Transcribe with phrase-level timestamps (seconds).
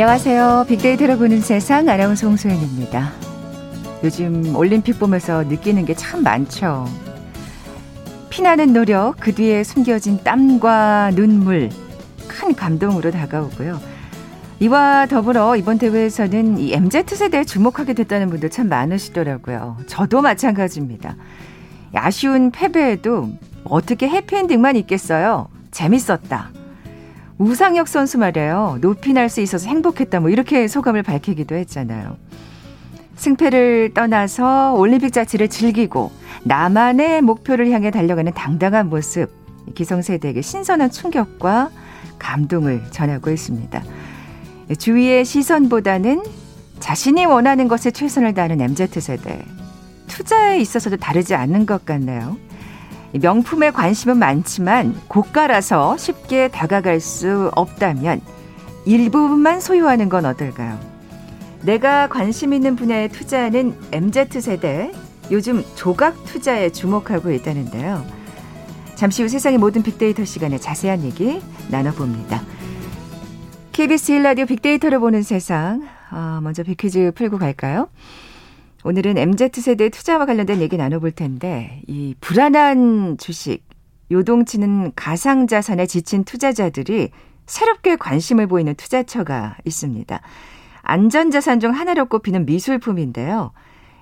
[0.00, 0.66] 안녕하세요.
[0.68, 3.10] 빅데이터로 보는 세상 아나운서 홍소연입니다.
[4.04, 6.86] 요즘 올림픽 보면서 느끼는 게 참 많죠.
[8.30, 11.70] 피나는 노력, 그 뒤에 숨겨진 땀과 눈물,
[12.28, 13.80] 큰 감동으로 다가오고요.
[14.60, 19.78] 이와 더불어 이번 대회에서는 이 MZ세대에 주목하게 됐다는 분들 참 많으시더라고요.
[19.88, 21.16] 저도 마찬가지입니다.
[21.92, 23.30] 아쉬운 패배에도
[23.64, 25.48] 어떻게 해피엔딩만 있겠어요?
[25.72, 26.52] 재밌었다.
[27.38, 28.78] 우상혁 선수 말이에요.
[28.80, 30.20] 높이 날 수 있어서 행복했다.
[30.20, 32.16] 뭐 이렇게 소감을 밝히기도 했잖아요.
[33.16, 36.10] 승패를 떠나서 올림픽 자체를 즐기고
[36.44, 39.30] 나만의 목표를 향해 달려가는 당당한 모습.
[39.74, 41.70] 기성세대에게 신선한 충격과
[42.18, 43.82] 감동을 전하고 있습니다.
[44.78, 46.22] 주위의 시선보다는
[46.80, 49.44] 자신이 원하는 것에 최선을 다하는 MZ세대.
[50.06, 52.36] 투자에 있어서도 다르지 않는 것 같네요.
[53.12, 58.20] 명품에 관심은 많지만 고가라서 쉽게 다가갈 수 없다면
[58.84, 60.78] 일부분만 소유하는 건 어떨까요?
[61.62, 64.92] 내가 관심 있는 분야에 투자하는 MZ세대,
[65.30, 68.04] 요즘 조각 투자에 주목하고 있다는데요.
[68.94, 72.42] 잠시 후 세상의 모든 빅데이터 시간에 자세한 얘기 나눠봅니다.
[73.72, 75.86] KBS 1라디오 빅데이터를 보는 세상.
[76.10, 77.88] 어, 먼저 빅퀴즈 풀고 갈까요?
[78.88, 83.62] 오늘은 MZ세대 투자와 관련된 얘기 나눠볼 텐데, 이 불안한 주식,
[84.10, 87.10] 요동치는 가상자산에 지친 투자자들이
[87.44, 90.18] 새롭게 관심을 보이는 투자처가 있습니다.
[90.80, 93.52] 안전자산 중 하나로 꼽히는 미술품인데요.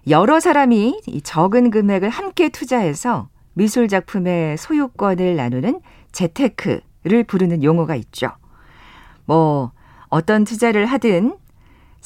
[0.08, 5.80] 여러 사람이 이 적은 금액을 함께 투자해서 미술 작품의 소유권을 나누는
[6.12, 8.30] 재테크를 부르는 용어가 있죠.
[9.24, 9.72] 뭐,
[10.10, 11.34] 어떤 투자를 하든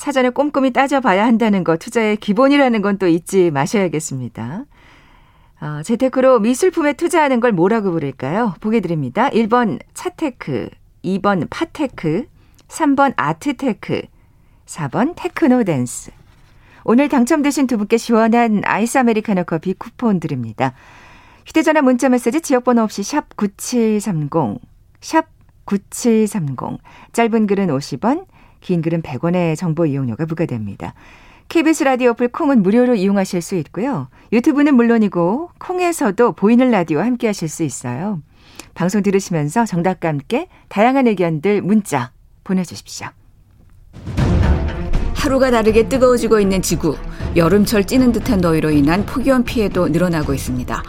[0.01, 4.65] 사전에 꼼꼼히 따져봐야 한다는 거 투자의 기본이라는 건 또 잊지 마셔야겠습니다.
[5.61, 8.55] 어, 재테크로 미술품에 투자하는 걸 뭐라고 부를까요?
[8.63, 9.29] 보기 드립니다.
[9.29, 10.71] 1번 차테크,
[11.05, 12.25] 2번 파테크,
[12.69, 14.01] 3번 아트테크,
[14.65, 16.13] 4번 테크노 댄스.
[16.85, 20.73] 오늘 당첨되신 두 분께 시원한 아이스 아메리카노 커피 쿠폰 드립니다.
[21.45, 24.61] 휴대전화 문자 메시지 지역번호 없이 샵 9730,
[25.03, 25.27] 샵
[25.67, 26.79] 9730.
[27.13, 28.25] 짧은 글은 50원,
[28.61, 30.95] 긴 글은 100원의 정보 이용료가 부과됩니다.
[31.49, 34.09] KBS 라디오 어플 콩은 무료로 이용하실 수 있고요.
[34.33, 38.23] 유튜브는 물론이고 콩에서도 보이는 라디오 함께 하실 수 있어요.
[38.75, 42.13] 방송 들으시면서 정답과 함께 다양한 의견들 문자
[42.45, 43.09] 보내주십시오.
[45.15, 46.97] 하루가 다르게 뜨거워지고 있는 지구.
[47.37, 50.83] 여름철 찌는 듯한 더위로 인한 폭염 피해도 늘어나고 있습니다.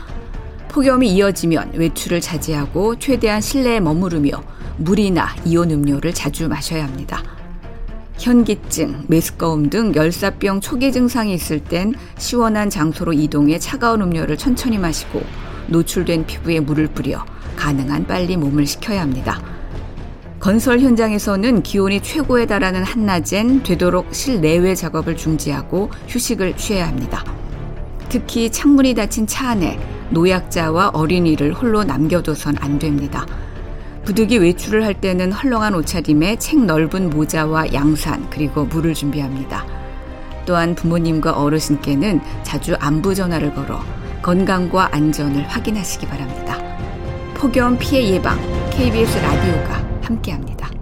[0.69, 4.41] 폭염이 이어지면 외출을 자제하고 최대한 실내에 머무르며
[4.77, 7.21] 물이나 이온 음료를 자주 마셔야 합니다.
[8.21, 15.23] 현기증, 메스꺼움 등 열사병 초기 증상이 있을 땐 시원한 장소로 이동해 차가운 음료를 천천히 마시고
[15.67, 19.41] 노출된 피부에 물을 뿌려 가능한 빨리 몸을 식혀야 합니다.
[20.39, 27.25] 건설 현장에서는 기온이 최고에 달하는 한낮엔 되도록 실내외 작업을 중지하고 휴식을 취해야 합니다.
[28.09, 29.79] 특히 창문이 닫힌 차 안에
[30.11, 33.25] 노약자와 어린이를 홀로 남겨둬선 안 됩니다.
[34.05, 39.65] 부득이 외출을 할 때는 헐렁한 옷차림에 책 넓은 모자와 양산 그리고 물을 준비합니다.
[40.45, 43.79] 또한 부모님과 어르신께는 자주 안부 전화를 걸어
[44.21, 46.57] 건강과 안전을 확인하시기 바랍니다.
[47.35, 48.37] 폭염 피해 예방
[48.71, 50.80] KBS 라디오가 함께합니다.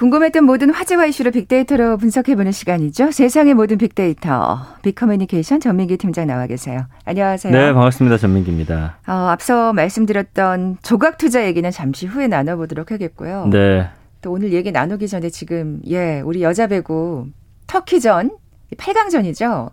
[0.00, 3.10] 궁금했던 모든 화제와 이슈를 빅데이터로 분석해보는 시간이죠.
[3.10, 4.58] 세상의 모든 빅데이터.
[4.80, 6.86] 빅커뮤니케이션 전민기 팀장 나와 계세요.
[7.04, 7.52] 안녕하세요.
[7.52, 8.16] 네, 반갑습니다.
[8.16, 8.96] 전민기입니다.
[9.06, 13.48] 어, 앞서 말씀드렸던 조각 투자 얘기는 잠시 후에 나눠보도록 하겠고요.
[13.52, 13.90] 네.
[14.22, 17.26] 또 오늘 얘기 나누기 전에 지금, 예, 우리 여자 배구
[17.66, 18.30] 터키전,
[18.78, 19.70] 8강전이죠.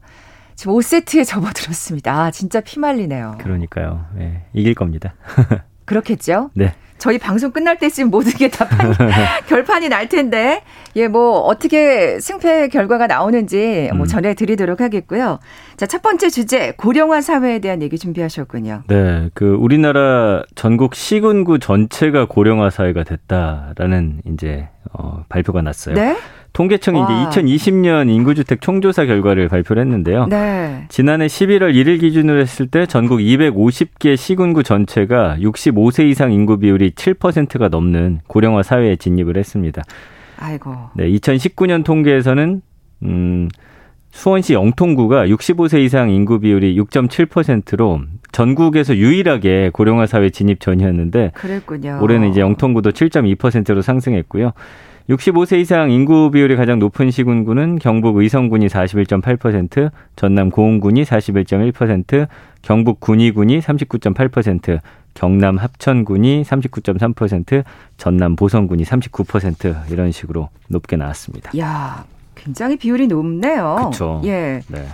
[0.56, 2.14] 지금 5세트에 접어들었습니다.
[2.14, 3.38] 아, 진짜 피말리네요.
[3.40, 4.04] 그러니까요.
[4.14, 5.14] 네, 이길 겁니다.
[5.88, 6.52] 그렇겠죠?
[6.54, 6.76] 네.
[7.00, 8.68] 저희 방송 끝날 때쯤 모든 게 다
[9.48, 10.64] 결판이 날 텐데,
[10.96, 14.08] 예, 뭐, 어떻게 승패 결과가 나오는지 뭐 음.
[14.08, 15.38] 전해드리도록 하겠고요.
[15.78, 18.84] 자, 첫 번째 주제, 고령화 사회에 대한 얘기 준비하셨군요.
[18.88, 25.94] 네, 그, 우리나라 전국 시군구 전체가 고령화 사회가 됐다라는 이제, 어, 발표가 났어요.
[25.94, 26.18] 네?
[26.54, 27.30] 통계청이 와.
[27.30, 30.26] 이제 2020년 인구주택 총조사 결과를 발표를 했는데요.
[30.28, 30.86] 네.
[30.90, 37.70] 지난해 11월 1일 기준으로 했을 때 전국 250개 시군구 전체가 65세 이상 인구 비율이 7%가
[37.70, 39.84] 넘는 고령화 사회에 진입을 했습니다.
[40.40, 40.74] 아이고.
[40.96, 42.62] 네, 2019년 통계에서는
[43.04, 43.50] 음
[44.12, 48.02] 수원시 영통구가 65세 이상 인구 비율이 6.7%로
[48.32, 52.00] 전국에서 유일하게 고령화 사회 진입 전이었는데 그랬군요.
[52.02, 54.54] 올해는 이제 영통구도 7.2%로 상승했고요.
[55.10, 62.28] 65세 이상 인구 비율이 가장 높은 시군구는 경북 의성군이 41.8%, 전남 고흥군이 41.1%,
[62.62, 64.80] 경북 군위군이 39.8%,
[65.14, 67.64] 경남 합천군이 39.3%,
[67.96, 71.58] 전남 보성군이 39% 이런 식으로 높게 나왔습니다.
[71.58, 72.06] 야,
[72.36, 73.76] 굉장히 비율이 높네요.
[73.80, 74.22] 그렇죠.
[74.26, 74.62] 예.
[74.68, 74.88] 네.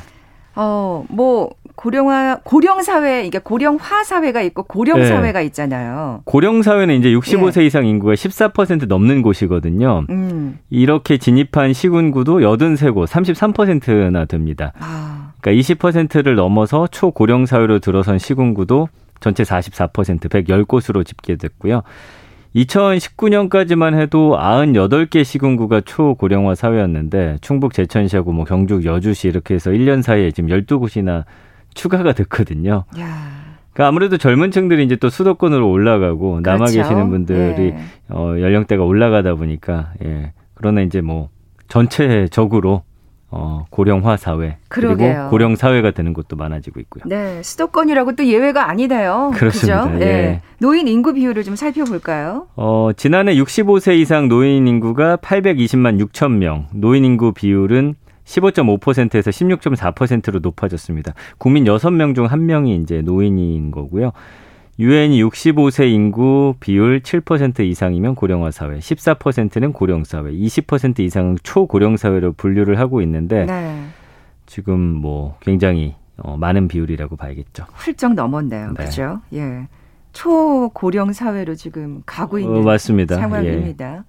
[0.55, 5.05] 어, 뭐 고령화 고령 사회 이게 고령화 사회가 있고 고령 네.
[5.07, 6.21] 사회가 있잖아요.
[6.25, 7.65] 고령 사회는 이제 65세 예.
[7.65, 10.05] 이상 인구가 14% 넘는 곳이거든요.
[10.09, 10.59] 음.
[10.69, 14.73] 이렇게 진입한 시군구도 83곳, 33%나 됩니다.
[14.79, 15.33] 아.
[15.41, 18.88] 그러니까 20%를 넘어서 초고령 사회로 들어선 시군구도
[19.19, 21.81] 전체 44% 110곳으로 집계됐고요.
[22.55, 30.31] 2019년까지만 해도 98개 시군구가 초고령화 사회였는데 충북 제천시하고 뭐 경북 여주시 이렇게 해서 1년 사이에
[30.31, 31.25] 지금 12곳이나
[31.73, 32.85] 추가가 됐거든요.
[33.00, 33.33] 야.
[33.73, 36.51] 그러니까 아무래도 젊은 층들이 이제 또 수도권으로 올라가고 그렇죠.
[36.51, 37.77] 남아 계시는 분들이 예.
[38.09, 40.33] 어, 연령대가 올라가다 보니까 예.
[40.53, 41.29] 그러나 이제 뭐
[41.67, 42.83] 전체적으로
[43.35, 45.13] 어, 고령화 사회 그러게요.
[45.13, 47.03] 그리고 고령 사회가 되는 곳도 많아지고 있고요.
[47.07, 49.31] 네, 수도권이라고 또 예외가 아니네요.
[49.33, 49.91] 그렇습니다.
[50.00, 50.01] 예.
[50.01, 50.41] 예.
[50.59, 52.47] 노인 인구 비율을 좀 살펴볼까요?
[52.56, 57.95] 어, 지난해 65세 이상 노인 인구가 820만 6천 명, 노인 인구 비율은
[58.25, 61.13] 15.5%에서 16.4%로 높아졌습니다.
[61.39, 64.12] 국민 6명 중 1명이 이제 노인인 거고요.
[64.79, 72.33] 유엔이 65세 인구 비율 7% 이상이면 고령화 사회, 14%는 고령 사회, 20% 이상은 초고령 사회로
[72.33, 73.85] 분류를 하고 있는데 네.
[74.47, 77.65] 지금 뭐 굉장히 어, 많은 비율이라고 봐야겠죠.
[77.73, 78.73] 훌쩍 넘었네요.
[78.77, 78.85] 네.
[78.85, 79.21] 그죠?
[79.33, 79.67] 예.
[80.11, 83.15] 초고령 사회로 지금 가고 어, 있는 어, 맞습니다.
[83.15, 84.03] 상황입니다.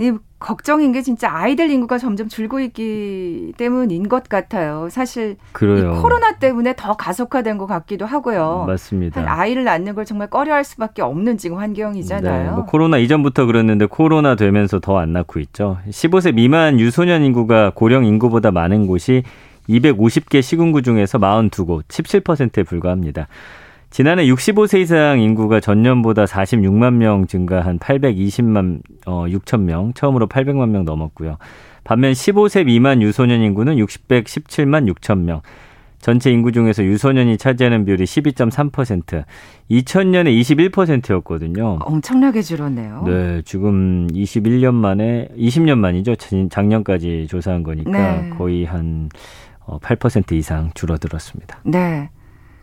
[0.00, 0.12] 예.
[0.40, 4.88] 이 걱정인 게 진짜 아이들 인구가 점점 줄고 있기 때문인 것 같아요.
[4.90, 8.64] 사실 코로나 때문에 더 가속화된 것 같기도 하고요.
[8.66, 9.22] 맞습니다.
[9.26, 12.44] 아이를 낳는 걸 정말 꺼려할 수밖에 없는 지금 환경이잖아요.
[12.44, 15.78] 네, 뭐 코로나 이전부터 그랬는데 코로나 되면서 더 안 낳고 있죠.
[15.88, 19.22] 15세 미만 유소년 인구가 고령 인구보다 많은 곳이
[19.68, 23.28] 250개 시군구 중에서 42곳, 17%에 불과합니다.
[23.90, 30.84] 지난해 65세 이상 인구가 전년보다 46만 명 증가한 820만 어 6천 명, 처음으로 800만 명
[30.84, 31.38] 넘었고요.
[31.82, 35.42] 반면 15세 미만 유소년 인구는 617만 6천 명.
[36.00, 39.24] 전체 인구 중에서 유소년이 차지하는 비율이 12.3%,
[39.70, 41.78] 2000년에 21%였거든요.
[41.82, 43.02] 엄청나게 줄었네요.
[43.06, 46.14] 네, 지금 21년 만에 20년 만이죠.
[46.48, 48.30] 작년까지 조사한 거니까 네.
[48.30, 51.60] 거의 한8% 어, 이상 줄어들었습니다.
[51.64, 52.08] 네.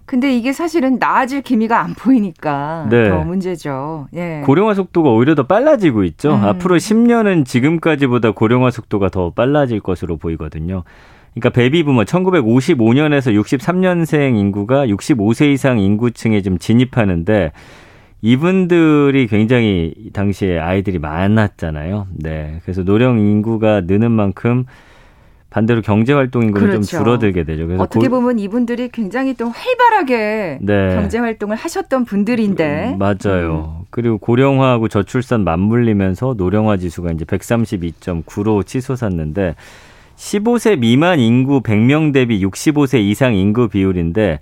[0.07, 3.09] 근데 이게 사실은 나아질 기미가 안 보이니까 네.
[3.09, 4.07] 더 문제죠.
[4.15, 4.41] 예.
[4.45, 6.33] 고령화 속도가 오히려 더 빨라지고 있죠.
[6.33, 6.45] 음.
[6.45, 10.83] 앞으로 10년은 지금까지보다 고령화 속도가 더 빨라질 것으로 보이거든요.
[11.33, 17.51] 그러니까 베이비부머 1955년에서 63년생 인구가 65세 이상 인구층에 좀 진입하는데
[18.21, 22.07] 이분들이 굉장히 당시에 아이들이 많았잖아요.
[22.15, 22.61] 네.
[22.63, 24.63] 그래서 노령 인구가 느는 만큼
[25.49, 26.87] 반대로 경제 활동 인구는 그렇죠.
[26.87, 27.67] 좀 줄어들게 되죠.
[27.67, 30.95] 그래서 어떻게 보면 이분들이 굉장히 또 활발하게 네.
[30.95, 33.77] 경제 활동을 하셨던 분들인데 음, 맞아요.
[33.79, 33.85] 음.
[33.89, 39.55] 그리고 고령화하고 저출산 맞물리면서 노령화 지수가 이제 132.9로 치솟았는데
[40.17, 44.39] 15세 미만 인구 100명 대비 65세 이상 인구 비율인데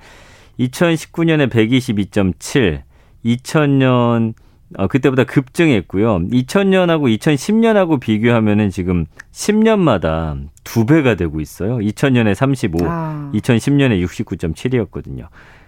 [0.59, 2.81] 2019년에 122.7,
[3.25, 4.33] 2000년
[4.77, 6.27] 어, 그때보다 급증했고요.
[6.27, 11.77] 2000년하고 2010년하고 비교하면은 지금 10년마다 두 배가 되고 있어요.
[11.77, 13.31] 2000년에 35, 아.
[13.33, 15.27] 2010년에 69.7이었거든요.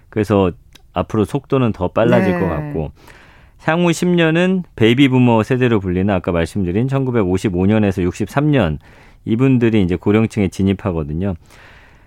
[0.09, 0.51] 그래서
[0.93, 2.39] 앞으로 속도는 더 빨라질 네.
[2.39, 2.91] 것 같고
[3.59, 8.79] 향후 10년은 베이비 부머 세대로 불리는 아까 말씀드린 1955년에서 63년
[9.25, 11.35] 이분들이 이제 고령층에 진입하거든요.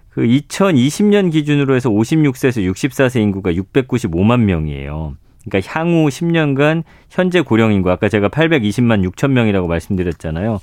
[0.09, 5.17] 그 2020년 기준으로 해서 56세에서 64세 인구가 695만 명이에요.
[5.45, 10.61] 그러니까 향후 10년간 현재 고령 인구 아까 제가 820만 6천 명이라고 말씀드렸잖아요.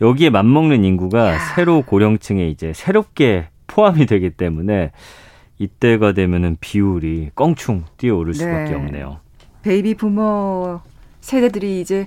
[0.00, 1.38] 여기에 맞먹는 인구가 야.
[1.54, 4.92] 새로 고령층에 이제 새롭게 포함이 되기 때문에
[5.58, 8.38] 이때가 되면은 비율이 껑충 뛰어오를 네.
[8.38, 9.18] 수밖에 없네요.
[9.62, 10.80] 베이비 부머
[11.20, 12.06] 세대들이 이제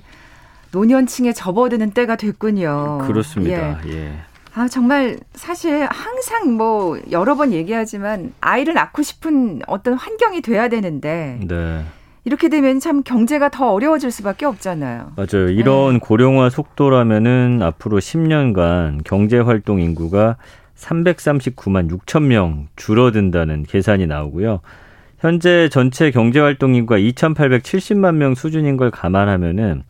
[0.72, 3.00] 노년층에 접어드는 때가 됐군요.
[3.06, 3.82] 그렇습니다.
[3.88, 3.92] 예.
[3.92, 4.14] 예.
[4.54, 11.40] 아, 정말 사실 항상 뭐 여러 번 얘기하지만 아이를 낳고 싶은 어떤 환경이 돼야 되는데
[11.42, 11.86] 네.
[12.24, 15.14] 이렇게 되면 참 경제가 더 어려워질 수밖에 없잖아요.
[15.16, 15.50] 맞아요.
[15.50, 16.00] 이런 네.
[16.00, 20.38] 고령화 속도라면은 앞으로 10년간 경제 활동 인구가
[20.76, 24.62] 339만 6천 명 줄어든다는 계산이 나오고요.
[25.20, 29.84] 현재 전체 경제 활동 인구가 2,870만 명 수준인 걸 감안하면은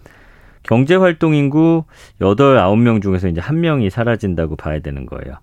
[0.64, 1.84] 경제 활동 인구
[2.20, 5.36] 8, 9명 중에서 이제 한 명이 사라진다고 봐야 되는 거예요.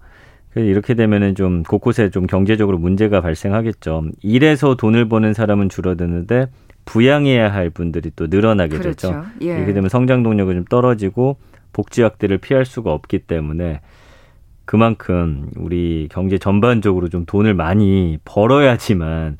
[0.51, 4.05] 그래서 이렇게 되면은 좀 곳곳에 좀 경제적으로 문제가 발생하겠죠.
[4.23, 6.47] 일해서 돈을 버는 사람은 줄어드는데
[6.89, 9.09] 부양해야 할 분들이 또 늘어나게 그렇죠.
[9.09, 9.25] 되죠.
[9.43, 9.59] 예.
[9.59, 11.37] 이렇게 되면 성장 동력은 좀 떨어지고
[11.75, 13.83] 복지 확대를 피할 수가 없기 때문에
[14.65, 19.37] 그만큼 우리 경제 전반적으로 좀 돈을 많이 벌어야지만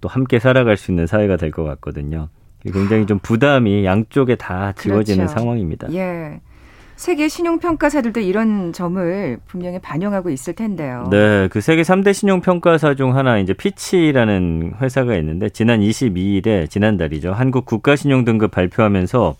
[0.00, 2.28] 또 함께 살아갈 수 있는 사회가 될 것 같거든요.
[2.70, 5.40] 굉장히 좀 부담이 양쪽에 다 지워지는 그렇죠.
[5.40, 5.92] 상황입니다.
[5.94, 6.40] 예.
[7.00, 11.08] 세계 신용평가사들도 이런 점을 분명히 반영하고 있을 텐데요.
[11.10, 17.32] 네, 그 세계 3대 신용평가사 중 하나 이제 피치라는 회사가 있는데 지난 22일에 지난달이죠.
[17.32, 19.34] 한국 국가신용등급 발표하면서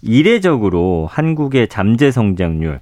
[0.00, 2.80] 이례적으로 한국의 잠재 성장률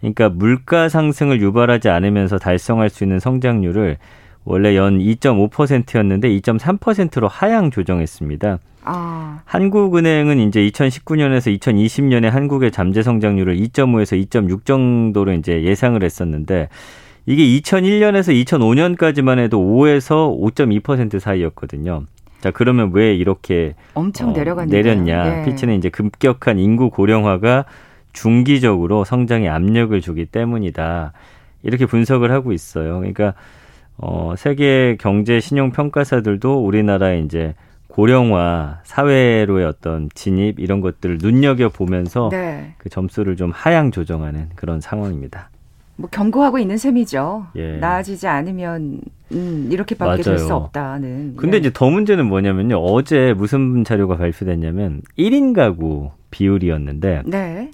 [0.00, 3.96] 그러니까 물가 상승을 유발하지 않으면서 달성할 수 있는 성장률을
[4.44, 8.58] 원래 연 2.5%였는데 2.3%로 하향 조정했습니다.
[8.84, 9.40] 아.
[9.44, 16.68] 한국은행은 이제 2019년에서 2020년에 한국의 잠재 성장률을 2.5에서 2.6 정도로 이제 예상을 했었는데
[17.26, 22.04] 이게 2001년에서 2005년까지만 해도 5에서 5.2% 사이였거든요.
[22.40, 25.42] 자, 그러면 왜 이렇게 엄청 어, 내렸냐?
[25.42, 25.44] 예.
[25.44, 27.66] 피치는 이제 급격한 인구 고령화가
[28.12, 31.12] 중기적으로 성장에 압력을 주기 때문이다.
[31.62, 32.96] 이렇게 분석을 하고 있어요.
[32.98, 33.34] 그러니까
[34.02, 37.54] 어, 세계 경제 신용 평가사들도 우리나라의 이제
[37.86, 42.74] 고령화 사회로의 어떤 진입 이런 것들을 눈여겨 보면서 네.
[42.78, 45.50] 그 점수를 좀 하향 조정하는 그런 상황입니다.
[45.96, 47.46] 뭐 경고하고 있는 셈이죠.
[47.56, 47.76] 예.
[47.76, 49.00] 나아지지 않으면
[49.32, 51.36] 음, 이렇게밖에 될 수 없다는.
[51.36, 51.60] 근데 예.
[51.60, 52.76] 이제 더 문제는 뭐냐면요.
[52.78, 57.70] 어제 무슨 자료가 발표됐냐면 1인 가구 비율이었는데 네.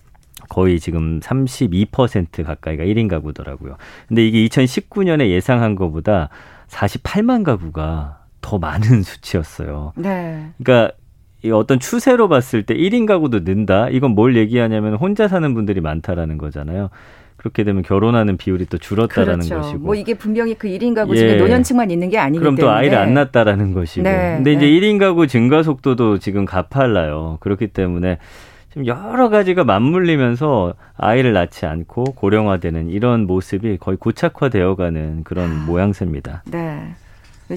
[0.48, 3.76] 거의 지금 32% 가까이가 1인 가구더라고요.
[4.08, 6.28] 근데 이게 2019년에 예상한 것보다
[6.68, 9.92] 48만 가구가 더 많은 수치였어요.
[9.96, 10.50] 네.
[10.62, 10.94] 그러니까
[11.42, 13.88] 이 어떤 추세로 봤을 때 1인 가구도 는다.
[13.90, 16.90] 이건 뭘 얘기하냐면 혼자 사는 분들이 많다라는 거잖아요.
[17.36, 19.60] 그렇게 되면 결혼하는 비율이 또 줄었다라는 그렇죠.
[19.60, 19.78] 것이고.
[19.78, 21.36] 뭐 이게 분명히 그 1인 가구 중에 예.
[21.36, 22.72] 노년층만 있는 게 아니기 그럼 때문에.
[22.72, 24.02] 또 아이를 안 낳았다라는 것이고.
[24.02, 24.34] 네.
[24.36, 24.72] 근데 이제 네.
[24.72, 27.38] 1인 가구 증가 속도도 지금 가팔라요.
[27.38, 28.18] 그렇기 때문에
[28.70, 36.42] 지금 여러 가지가 맞물리면서 아이를 낳지 않고 고령화되는 이런 모습이 거의 고착화되어가는 그런 아, 모양새입니다.
[36.50, 36.94] 네.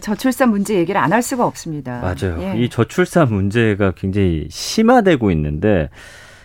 [0.01, 1.99] 저출산 문제 얘기를 안 할 수가 없습니다.
[1.99, 2.41] 맞아요.
[2.41, 2.57] 예.
[2.57, 5.89] 이 저출산 문제가 굉장히 심화되고 있는데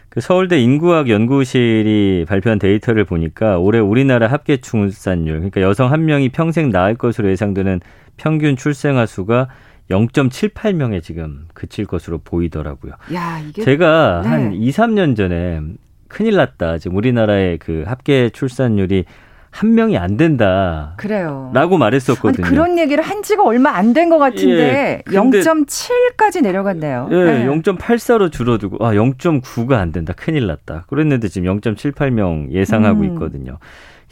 [0.08, 6.30] 그 서울대 인구학 연구실이 발표한 데이터를 보니까 올해 우리나라 합계 출산율, 그러니까 여성 한 명이
[6.30, 7.80] 평생 낳을 것으로 예상되는
[8.16, 9.46] 평균 출생아 수가
[9.90, 12.92] 0.78명에 지금 그칠 것으로 보이더라고요.
[13.14, 14.28] 야, 이게 제가 네.
[14.28, 15.60] 한 2, 3년 전에
[16.08, 16.78] 큰일 났다.
[16.78, 19.04] 지금 우리나라의 그 합계 출산율이
[19.50, 20.92] 한 명이 안 된다.
[20.98, 21.50] 그래요.
[21.54, 22.44] 라고 말했었거든요.
[22.46, 27.08] 아니, 그런 얘기를 한 지가 얼마 안 된 것 같은데 예, 0.7까지 내려갔네요.
[27.10, 27.46] 예, 네.
[27.46, 30.12] 0.84로 줄어들고 아 0.9가 안 된다.
[30.14, 30.84] 큰일 났다.
[30.88, 33.04] 그랬는데 지금 0.78명 예상하고 음.
[33.14, 33.58] 있거든요.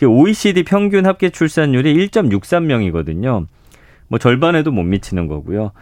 [0.03, 3.47] OECD 평균 합계 출산율이 1.63명이거든요.
[4.09, 5.73] 뭐 절반에도 못 미치는 거고요.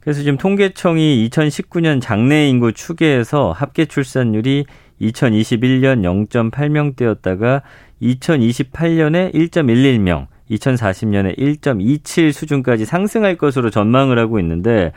[0.00, 4.66] 그래서 지금 통계청이 2019년 장래 인구 추계에서 합계 출산율이
[5.00, 7.62] 2021년 0.8명대였다가
[8.02, 14.92] 2028년에 1.11명, 2040년에 1.27 수준까지 상승할 것으로 전망을 하고 있는데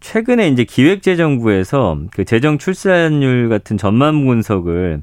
[0.00, 5.02] 최근에 이제 기획재정부에서 그 재정 출산율 같은 전망 분석을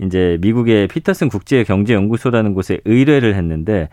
[0.00, 3.88] 이제 미국의 피터슨 국제 경제 연구소라는 곳에 의뢰를 했는데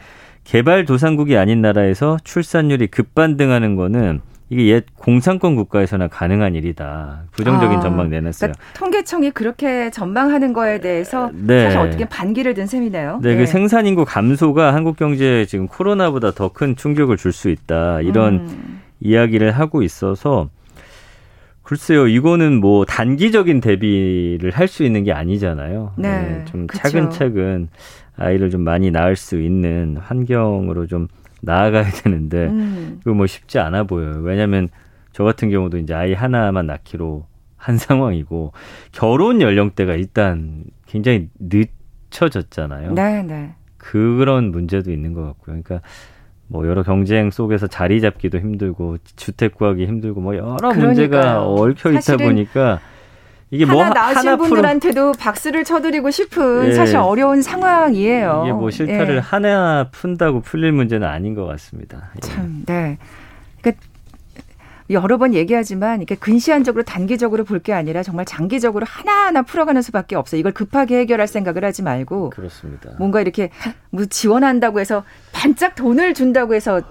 [0.46, 7.24] 개발도상국이 아닌 나라에서 출산율이 급반등하는 거는 이게 옛 공산권 국가에서나 가능한 일이다.
[7.32, 8.52] 부정적인 아, 전망 내놨어요.
[8.52, 11.64] 그러니까 통계청이 그렇게 전망하는 거에 대해서 네.
[11.64, 13.22] 사실 어떻게 반기를 든 셈이네요.
[13.24, 13.38] 네, 그 네.
[13.38, 18.02] 그 생산 인구 감소가 한국 경제에 지금 코로나보다 더 큰 충격을 줄 수 있다.
[18.02, 18.82] 이런 음.
[19.02, 20.50] 이야기를 하고 있어서
[21.64, 25.94] 글쎄요, 이거는 뭐 단기적인 대비를 할 수 있는 게 아니잖아요.
[25.98, 26.84] 네, 네 좀 그쵸.
[26.84, 27.70] 차근차근
[28.18, 31.08] 아이를 좀 많이 낳을 수 있는 환경으로 좀
[31.42, 33.00] 나아가야 되는데 음.
[33.04, 34.20] 그거 뭐 쉽지 않아 보여요.
[34.22, 34.70] 왜냐하면
[35.12, 38.54] 저 같은 경우도 이제 아이 하나만 낳기로 한 상황이고
[38.92, 42.94] 결혼 연령대가 일단 굉장히 늦춰졌잖아요.
[42.94, 43.54] 네, 네.
[43.78, 45.62] 그런 문제도 있는 것 같고요.
[45.62, 45.82] 그러니까
[46.48, 50.86] 뭐 여러 경쟁 속에서 자리 잡기도 힘들고 주택 구하기 힘들고 뭐 여러 그러니까요.
[50.86, 52.80] 문제가 얽혀 있다 보니까
[53.52, 56.74] 이게 뭐 하나 나으신 하나 분들한테도 박수를 쳐드리고 싶은 예.
[56.74, 58.44] 사실 어려운 상황이에요.
[58.46, 59.20] 이게 뭐 실타를 예.
[59.20, 62.10] 하나 푼다고 풀릴 문제는 아닌 것 같습니다.
[62.16, 62.20] 예.
[62.22, 62.98] 참, 네.
[64.90, 70.40] 여러 번 얘기하지만 이렇게 근시안적으로 단기적으로 볼 게 아니라 정말 장기적으로 하나하나 풀어가는 수밖에 없어요.
[70.40, 72.92] 이걸 급하게 해결할 생각을 하지 말고 그렇습니다.
[73.00, 73.50] 뭔가 이렇게
[73.90, 76.82] 뭐 지원한다고 해서 반짝 돈을 준다고 해서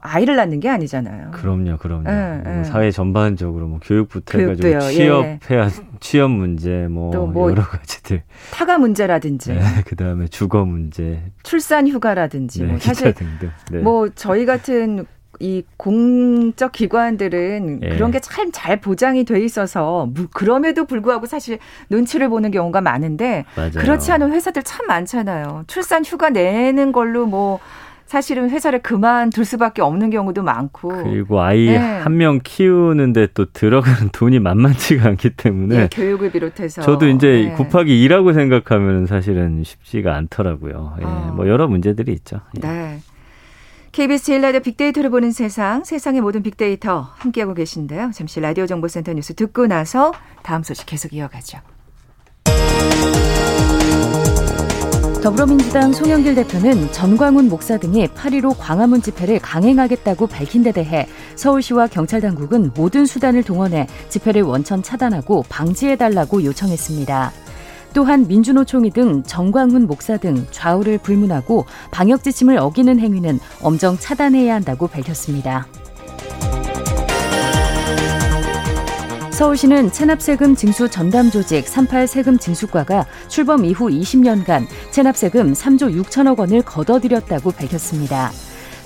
[0.00, 1.30] 아이를 낳는 게 아니잖아요.
[1.30, 2.02] 그럼요, 그럼요.
[2.04, 2.64] 네, 네.
[2.64, 5.70] 사회 전반적으로 뭐 교육부터 교육도요, 해가지고 취업해야 예.
[6.00, 12.62] 취업 문제 뭐, 뭐, 여러 가지들 타가 문제라든지, 네, 그 다음에 주거 문제, 출산 휴가라든지
[12.62, 13.50] 네, 뭐 사실 등등.
[13.70, 13.78] 네.
[13.78, 15.06] 뭐 저희 같은
[15.40, 17.88] 이 공적 기관들은 예.
[17.90, 21.58] 그런 게 참 잘 보장이 돼 있어서 그럼에도 불구하고 사실
[21.90, 23.70] 눈치를 보는 경우가 많은데 맞아요.
[23.72, 25.64] 그렇지 않은 회사들 참 많잖아요.
[25.66, 27.58] 출산 휴가 내는 걸로 뭐
[28.06, 31.76] 사실은 회사를 그만둘 수밖에 없는 경우도 많고 그리고 아이 네.
[31.78, 37.54] 한명 키우는데 또 들어가는 돈이 만만치가 않기 때문에 예, 교육을 비롯해서 저도 이제 네.
[37.56, 40.96] 곱하기 2라고 생각하면 사실은 쉽지가 않더라고요.
[41.00, 41.32] 예, 어.
[41.34, 42.40] 뭐 여러 문제들이 있죠.
[42.62, 42.98] 예.
[43.94, 44.06] 네.
[44.06, 48.10] KBS 제일 라디오 빅데이터를 보는 세상, 세상의 모든 빅데이터 함께하고 계신데요.
[48.12, 51.58] 잠시 라디오 정보센터 뉴스 듣고 나서 다음 소식 계속 이어가죠.
[55.22, 62.20] 더불어민주당 송영길 대표는 전광훈 목사 등이 8.15 광화문 집회를 강행하겠다고 밝힌 데 대해 서울시와 경찰
[62.20, 67.43] 당국은 모든 수단을 동원해 집회를 원천 차단하고 방지해달라고 요청했습니다.
[67.94, 74.88] 또한 민주노총이 등 정광훈 목사 등 좌우를 불문하고 방역 지침을 어기는 행위는 엄정 차단해야 한다고
[74.88, 75.66] 밝혔습니다.
[79.30, 86.62] 서울시는 체납세금 징수 전담 조직 38 세금 징수과가 출범 이후 20년간 체납세금 3조 6천억 원을
[86.62, 88.30] 거둬들였다고 밝혔습니다.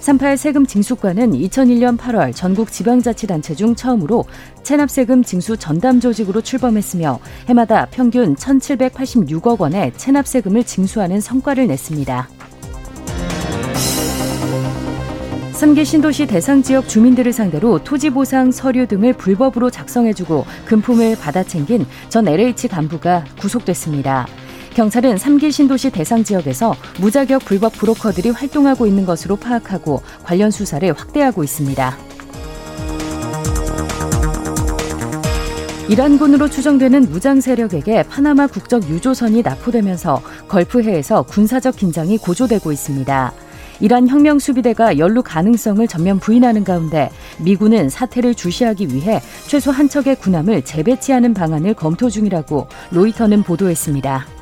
[0.01, 4.25] 38 세금 징수과는 2001년 8월 전국 지방자치단체 중 처음으로
[4.63, 12.29] 체납세금 징수 전담 조직으로 출범했으며 해마다 평균 1,786억 원의 체납세금을 징수하는 성과를 냈습니다.
[15.53, 21.85] 3기 신도시 대상 지역 주민들을 상대로 토지 보상 서류 등을 불법으로 작성해주고 금품을 받아 챙긴
[22.09, 24.29] 전 LH 간부가 구속됐습니다.
[24.79, 31.43] 경찰은 3기 신도시 대상 지역에서 무자격 불법 브로커들이 활동하고 있는 것으로 파악하고 관련 수사를 확대하고
[31.43, 31.97] 있습니다.
[35.89, 43.33] 이란군으로 추정되는 무장 세력에게 파나마 국적 유조선이 납포되면서 걸프해에서 군사적 긴장이 고조되고 있습니다.
[43.81, 50.21] 이란 혁명 수비대가 연루 가능성을 전면 부인하는 가운데 미군은 사태를 주시하기 위해 최소 한 척의
[50.21, 54.38] 군함을 재배치하는 방안을 검토 중이라고 로이터는 보도했습니다.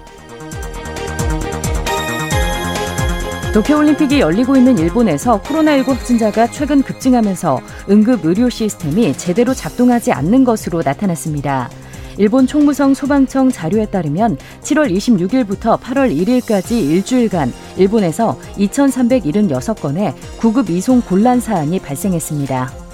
[3.57, 10.83] 도쿄올림픽이 열리고 있는 일본에서 코로나19 확진자가 최근 급증하면서 응급 의료 시스템이 제대로 작동하지 않는 것으로
[10.83, 11.71] 나타났습니다.
[12.19, 21.41] 일본 총무성 소방청 자료에 따르면 7월 26일부터 8월 1일까지 일주일간 일본에서 2,376건의 구급 이송 곤란
[21.41, 22.86] 사안이 발생했습니다.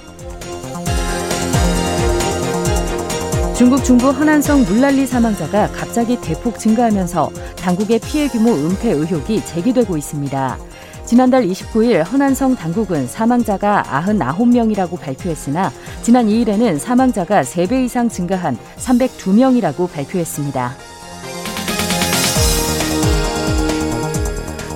[3.63, 10.59] 중국 중부 허난성 물난리 사망자가 갑자기 대폭 증가하면서 당국의 피해 규모 은폐 의혹이 제기되고 있습니다.
[11.07, 15.71] 지난달 29일 허난성 당국은 사망자가 99명이라고 발표했으나
[16.03, 20.92] 지난 2일에는 사망자가 3배 이상 증가한 302명이라고 발표했습니다.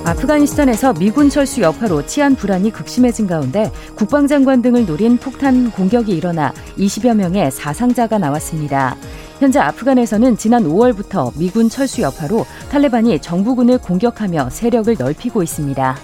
[0.07, 7.13] 아프가니스탄에서 미군 철수 여파로 치안 불안이 극심해진 가운데 국방장관 등을 노린 폭탄 공격이 일어나 20여
[7.13, 8.95] 명의 사상자가 나왔습니다.
[9.39, 15.97] 현재 아프간에서는 지난 5월부터 미군 철수 여파로 탈레반이 정부군을 공격하며 세력을 넓히고 있습니다.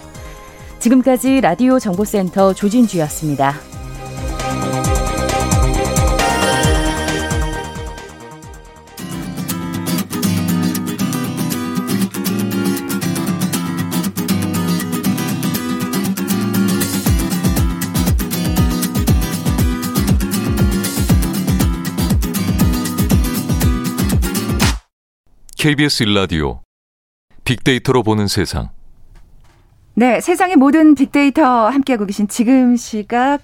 [0.79, 3.72] 지금까지 라디오 정보센터 조진주였습니다.
[25.63, 26.59] KBS 일라디오
[27.45, 28.71] 빅데이터로 보는 세상.
[29.93, 33.43] 네, 세상의 모든 빅데이터 함께하고 계신 지금 시각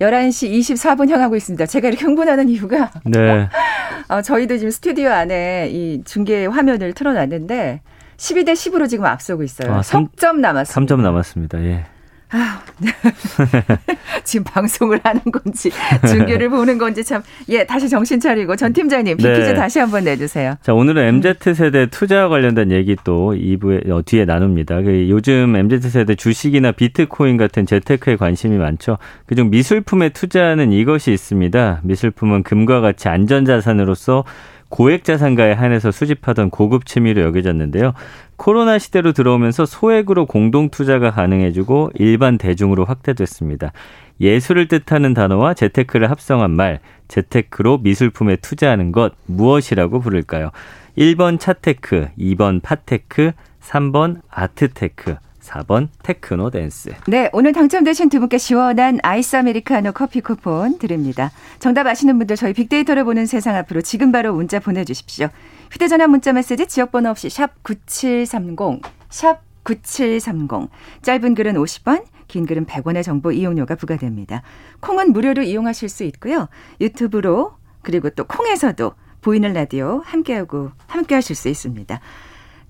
[0.00, 1.66] 11시 24분 향하고 있습니다.
[1.66, 3.48] 제가 이렇게 흥분하는 이유가 네.
[4.10, 7.82] 어, 저희도 지금 스튜디오 안에 이 중계 화면을 틀어놨는데
[8.16, 9.72] 12대 10으로 지금 앞서고 있어요.
[9.72, 10.96] 아, 3, 3점 남았습니다.
[10.96, 11.62] 3점 남았습니다.
[11.62, 11.86] 예.
[12.32, 12.62] 아,
[14.24, 15.70] 지금 방송을 하는 건지
[16.06, 19.54] 중계를 보는 건지 참 예 다시 정신 차리고 전 팀장님 비키즈 네.
[19.54, 20.54] 다시 한번 내주세요.
[20.62, 24.82] 자 오늘은 MZ 세대 투자 관련된 얘기 또 2부에 어, 뒤에 나눕니다.
[24.82, 28.98] 그 요즘 MZ 세대 주식이나 비트코인 같은 재테크에 관심이 많죠.
[29.26, 31.80] 그중 미술품에 투자하는 이것이 있습니다.
[31.82, 34.24] 미술품은 금과 같이 안전자산으로서
[34.70, 37.92] 고액 자산가에 한해서 수집하던 고급 취미로 여겨졌는데요.
[38.36, 43.72] 코로나 시대로 들어오면서 소액으로 공동 투자가 가능해지고 일반 대중으로 확대됐습니다.
[44.20, 50.50] 예술을 뜻하는 단어와 재테크를 합성한 말, 재테크로 미술품에 투자하는 것 무엇이라고 부를까요?
[50.96, 55.16] 1번 차테크, 2번 파테크, 3번 아트테크.
[55.40, 56.90] 4번 테크노 댄스.
[57.06, 61.30] 네, 오늘 당첨되신 두 분께 시원한 아이스 아메리카노 커피 쿠폰 드립니다.
[61.58, 65.28] 정답 아시는 분들 저희 빅데이터를 보는 세상 앞으로 지금 바로 문자 보내주십시오.
[65.70, 70.70] 휴대전화 문자 메시지 지역번호 없이 샵 9730, 샵 9730.
[71.02, 74.42] 짧은 글은 50원, 긴 글은 100원의 정보 이용료가 부과됩니다.
[74.80, 76.48] 콩은 무료로 이용하실 수 있고요.
[76.80, 82.00] 유튜브로 그리고 또 콩에서도 보이는 라디오 함께하고 함께하실 수 있습니다.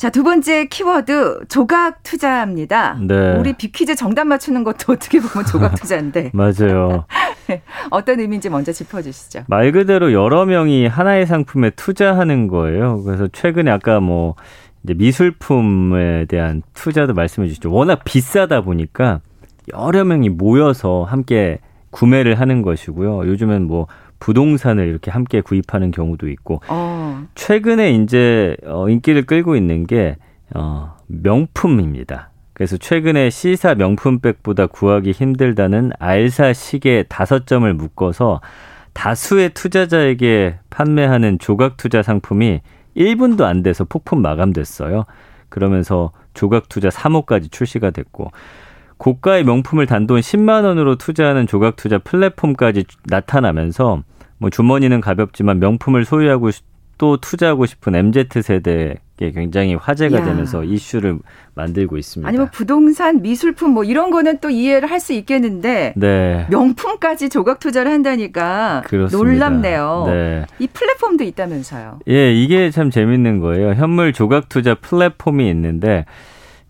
[0.01, 2.97] 자, 두 번째 키워드 조각 투자입니다.
[3.03, 3.37] 네.
[3.37, 6.31] 우리 비퀴즈 정답 맞추는 것도 어떻게 보면 조각 투자인데.
[6.33, 7.05] 맞아요.
[7.91, 9.45] 어떤 의미인지 먼저 짚어 주시죠.
[9.49, 13.03] 말 그대로 여러 명이 하나의 상품에 투자하는 거예요.
[13.03, 14.37] 그래서 최근에 아까 뭐
[14.85, 17.71] 이제 미술품에 대한 투자도 말씀해 주시죠.
[17.71, 19.21] 워낙 비싸다 보니까
[19.75, 21.59] 여러 명이 모여서 함께
[21.91, 23.27] 구매를 하는 것이고요.
[23.27, 23.87] 요즘은 뭐
[24.21, 27.27] 부동산을 이렇게 함께 구입하는 경우도 있고 어.
[27.35, 30.17] 최근에 이제 어 인기를 끌고 있는 게
[30.55, 32.31] 어, 명품입니다.
[32.53, 38.41] 그래서 최근에 C사 명품백보다 구하기 힘들다는 알사 시계 다섯 점을 묶어서
[38.93, 42.61] 다수의 투자자에게 판매하는 조각 투자 상품이
[42.97, 45.05] 1분도 안 돼서 폭풍 마감됐어요.
[45.49, 48.31] 그러면서 조각 투자 3호까지 출시가 됐고
[49.01, 54.03] 고가의 명품을 단돈 10만 원으로 투자하는 조각 투자 플랫폼까지 나타나면서
[54.37, 56.51] 뭐 주머니는 가볍지만 명품을 소유하고
[56.99, 58.97] 또 투자하고 싶은 MZ 세대에
[59.35, 60.25] 굉장히 화제가 야.
[60.25, 61.19] 되면서 이슈를
[61.55, 62.29] 만들고 있습니다.
[62.29, 66.47] 아니면 뭐 부동산, 미술품 뭐 이런 거는 또 이해를 할 수 있겠는데 네.
[66.51, 69.17] 명품까지 조각 투자를 한다니까 그렇습니다.
[69.17, 70.05] 놀랍네요.
[70.09, 70.47] 네.
[70.59, 72.01] 이 플랫폼도 있다면서요?
[72.09, 73.73] 예, 이게 참 재밌는 거예요.
[73.73, 76.05] 현물 조각 투자 플랫폼이 있는데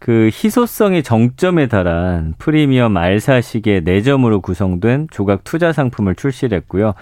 [0.00, 6.94] 그 희소성의 정점에 달한 프리미엄 알사식의 4점으로 구성된 조각 투자 상품을 출시를 했고요.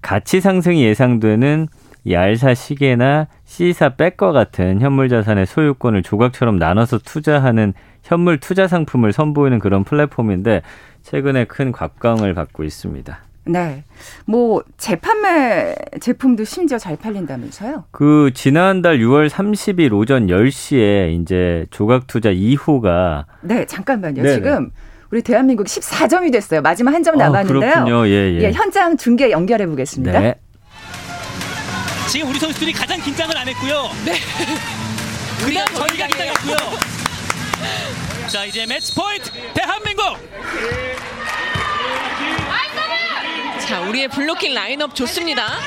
[0.00, 1.66] 가치 상승이 예상되는
[2.04, 9.12] 이 알사 시계나 C사 백과 같은 현물 자산의 소유권을 조각처럼 나눠서 투자하는 현물 투자 상품을
[9.12, 10.62] 선보이는 그런 플랫폼인데
[11.02, 13.18] 최근에 큰 곽광을 받고 있습니다.
[13.46, 13.84] 네.
[14.26, 17.84] 뭐 재판매 제품도 심지어 잘 팔린다면서요?
[17.90, 24.22] 그 지난달 6월 30일 오전 10시에 이제 조각 투자 2호가 네, 잠깐만요.
[24.22, 24.34] 네네.
[24.34, 24.70] 지금
[25.10, 26.62] 우리 대한민국 14점이 됐어요.
[26.62, 28.00] 마지막 한점 아, 남았는데요.
[28.00, 28.40] 아, 예, 예.
[28.42, 30.18] 예, 현장 중계 연결해 보겠습니다.
[30.20, 30.34] 네.
[32.08, 33.82] 지금 우리 선수들이 가장 긴장을 안 했고요.
[34.04, 34.14] 네.
[35.44, 36.56] 그냥 저희가 긴장했고요.
[38.28, 40.04] 자, 이제 매치 포인트 대한민국.
[43.74, 45.58] 자, 우리의 블로킹 라인업 좋습니다.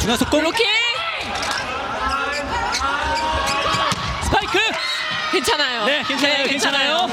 [0.00, 0.40] 중앙 속공.
[0.40, 0.66] 블로킹.
[4.24, 4.58] 스파이크.
[5.30, 5.84] 괜찮아요.
[5.84, 6.36] 네, 괜찮아요.
[6.36, 7.06] 네, 괜찮아요.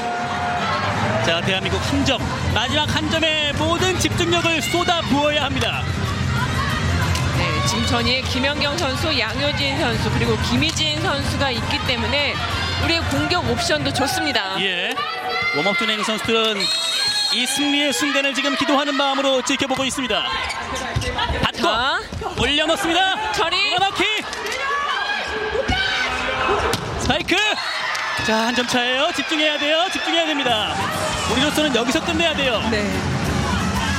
[1.24, 2.20] 자, 대한민국 한 점.
[2.52, 5.84] 마지막 한 점에 모든 집중력을 쏟아 부어야 합니다.
[7.38, 12.34] 네, 지금 전위에 김연경 선수, 양효진 선수, 그리고 김희진 선수가 있기 때문에
[12.82, 14.60] 우리의 공격 옵션도 좋습니다.
[14.60, 14.92] 예.
[15.54, 16.56] warm-up 진행 선수들은
[17.32, 20.22] 이 승리의 순간을 지금 기도하는 마음으로 지켜보고 있습니다.
[21.42, 21.98] 받고 자.
[22.38, 23.32] 올려놓습니다.
[23.32, 23.56] 처리.
[23.78, 24.04] 넣기
[26.98, 27.36] 스파이크.
[28.26, 29.10] 자, 한 점 차예요.
[29.14, 29.86] 집중해야 돼요.
[29.92, 30.74] 집중해야 됩니다.
[31.32, 32.60] 우리로서는 여기서 끝내야 돼요.
[32.70, 32.90] 네.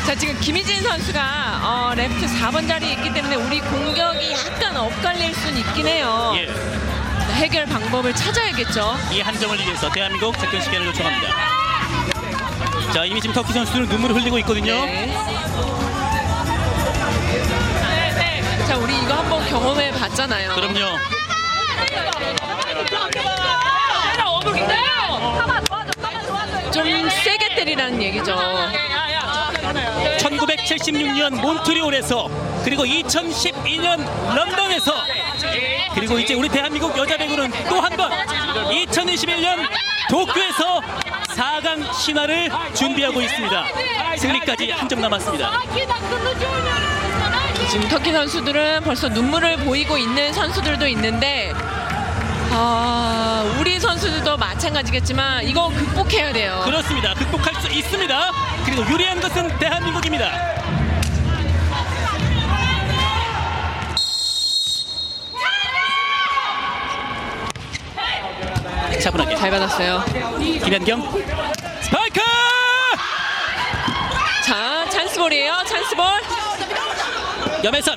[0.05, 5.57] 자, 지금 김희진 선수가 어, 레프트 4번 자리에 있기 때문에 우리 공격이 약간 엇갈릴 수는
[5.59, 6.33] 있긴 해요.
[6.35, 6.47] 예.
[7.35, 8.97] 해결 방법을 찾아야겠죠.
[9.13, 11.60] 이 한 점을 위해서 대한민국 작전 시간을 요청합니다.
[12.93, 14.85] 자 이미 지금 터키 선수들은 눈물을 흘리고 있거든요.
[14.85, 15.07] 네.
[18.67, 20.55] 자 우리 이거 한번 경험해 봤잖아요.
[20.55, 20.97] 그럼요.
[26.71, 28.35] 좀 세게 때리라는 얘기죠.
[30.19, 32.29] 1976년 몬트리올에서
[32.63, 34.93] 그리고 2012년 런던에서
[35.93, 38.09] 그리고 이제 우리 대한민국 여자 배구는 또 한 번
[38.71, 39.67] 2021년
[40.09, 40.81] 도쿄에서
[41.35, 43.63] 4강 신화를 준비하고 있습니다.
[44.17, 45.51] 승리까지 한 점 남았습니다.
[47.69, 51.53] 지금 터키 선수들은 벌써 눈물을 보이고 있는 선수들도 있는데
[52.53, 56.61] 아, 우리 선수들도 마찬가지겠지만 이거 극복해야 돼요.
[56.65, 57.13] 그렇습니다.
[57.13, 58.31] 극복할 수 있습니다.
[58.65, 60.60] 그리고 유리한 것은 대한민국입니다.
[69.41, 70.03] 잘 받았어요.
[70.63, 71.01] 김현경
[71.81, 72.21] 스파이크!
[74.45, 75.63] 자 찬스볼이에요.
[75.67, 76.05] 찬스볼.
[77.63, 77.95] 염혜선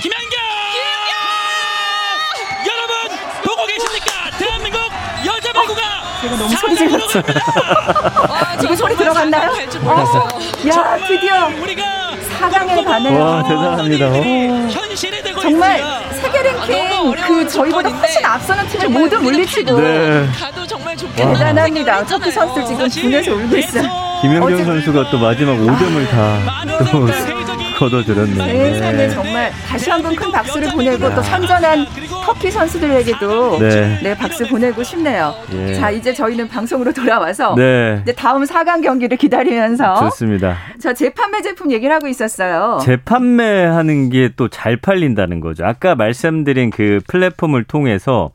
[0.00, 0.38] 김연경
[2.66, 4.80] 여러분 보고 계십니까 대한민국
[5.26, 5.82] 여자 배구가
[6.22, 7.22] 제가 너무 소리 질렀죠.
[8.58, 9.50] 지금 소리 들어갔나요?
[9.82, 10.28] 어.
[10.68, 12.07] 야 드디어 우리가
[12.38, 13.18] 4강에 가네요.
[13.20, 14.06] 와 대단합니다.
[14.70, 15.82] 현실이 되고 정말.
[16.12, 20.26] 세계 랭킹 그 저희보다 훨씬 앞서는 팀을 모두 물리치고 네.
[20.38, 22.04] 가도 정말 좋게 대단합니다.
[22.04, 24.08] 터키 선수들 지금 분에서 울고 있어요.
[24.22, 27.06] 김연경 선수가 또 마지막 5점을 다 또
[27.78, 28.72] 거둬들었네요.
[28.72, 29.08] 세상에 네.
[29.10, 31.86] 정말 다시 한번 큰 박수를 보내고 또 선전한
[32.24, 34.00] 터키 선수들에게도 네.
[34.02, 35.32] 네, 박수 보내고 싶네요.
[35.52, 35.74] 예.
[35.74, 38.00] 자 이제 저희는 방송으로 돌아와서 네.
[38.02, 40.56] 이제 다음 4강 경기를 기다리면서 좋습니다.
[40.80, 42.80] 저 재판매 제품 얘기를 하고 있었어요.
[42.82, 45.64] 재판매하는 게 또 잘 팔린다는 거죠.
[45.64, 48.30] 아까 말씀드린 그 플랫폼을 통해서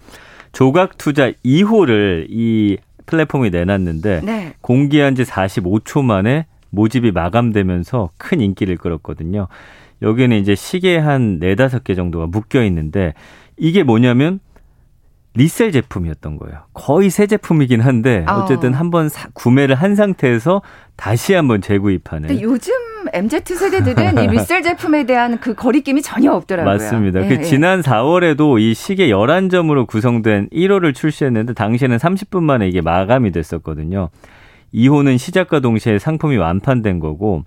[0.54, 4.54] 조각 투자 2호를 이 플랫폼이 내놨는데 네.
[4.62, 9.48] 공개한 지 45초 만에 모집이 마감되면서 큰 인기를 끌었거든요.
[10.02, 13.14] 여기는 이제 시계 한 네다섯 개 정도가 묶여 있는데
[13.58, 14.40] 이게 뭐냐면
[15.36, 16.64] 리셀 제품이었던 거예요.
[16.74, 18.42] 거의 새 제품이긴 한데 어.
[18.42, 20.62] 어쨌든 한번 사- 구매를 한 상태에서
[20.96, 22.72] 다시 한번 재구입하는 요즘
[23.14, 26.72] MZ 세대들은 이 리셀 제품에 대한 그 거리낌이 전혀 없더라고요.
[26.72, 27.24] 맞습니다.
[27.24, 27.42] 예, 그 예.
[27.42, 34.10] 지난 4월에도 이 시계 11점으로 구성된 1호를 출시했는데 당시에는 30분 만에 이게 마감이 됐었거든요.
[34.74, 37.44] 2호는 시작과 동시에 상품이 완판된 거고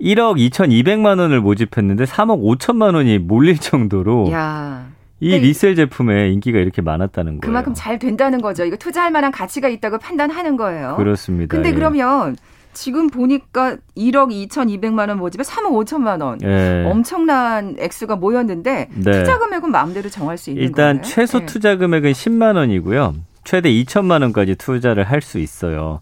[0.00, 4.86] 1억 2,200만 원을 모집했는데 3억 5천만 원이 몰릴 정도로 야.
[5.20, 7.40] 이 리셀 제품에 인기가 이렇게 많았다는 거예요.
[7.40, 8.64] 그만큼 잘 된다는 거죠.
[8.64, 10.94] 이거 투자할 만한 가치가 있다고 판단하는 거예요.
[10.96, 11.50] 그렇습니다.
[11.56, 11.72] 근데 예.
[11.72, 12.36] 그러면
[12.72, 16.38] 지금 보니까 1억 2,200만 원 모집에 3억 5천만 원.
[16.44, 16.84] 예.
[16.86, 19.10] 엄청난 액수가 모였는데 네.
[19.12, 21.02] 투자 금액은 마음대로 정할 수 있는 일단 거예요.
[21.02, 21.46] 최소 예.
[21.46, 23.16] 투자 금액은 10만 원이고요.
[23.42, 25.98] 최대 2천만 원까지 투자를 할 수 있어요.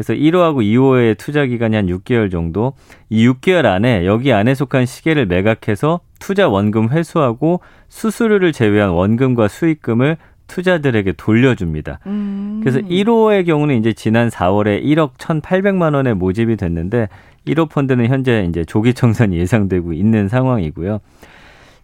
[0.00, 2.72] 그래서 1호하고 2호의 투자 기간이 한 6개월 정도.
[3.10, 10.16] 이 6개월 안에 여기 안에 속한 시계를 매각해서 투자 원금 회수하고 수수료를 제외한 원금과 수익금을
[10.46, 11.98] 투자들에게 돌려줍니다.
[12.06, 12.60] 음.
[12.62, 17.10] 그래서 1호의 경우는 이제 지난 4월에 1억 1,800만 원에 모집이 됐는데
[17.46, 21.00] 1호 펀드는 현재 이제 조기 청산이 예상되고 있는 상황이고요.